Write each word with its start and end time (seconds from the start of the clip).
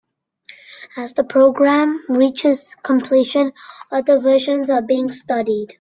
As 0.97 1.13
the 1.13 1.23
programme 1.23 1.99
reaches 2.09 2.73
completion, 2.81 3.51
other 3.91 4.19
versions 4.19 4.67
are 4.71 4.81
being 4.81 5.11
studied. 5.11 5.67